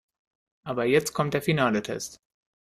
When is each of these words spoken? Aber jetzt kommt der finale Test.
Aber 0.63 0.85
jetzt 0.85 1.13
kommt 1.13 1.35
der 1.35 1.43
finale 1.43 1.83
Test. 1.83 2.23